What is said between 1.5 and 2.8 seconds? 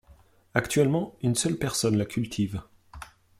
personne la cultive.